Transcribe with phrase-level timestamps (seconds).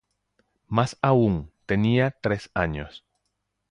[0.67, 3.05] Mas aún tenía tres años.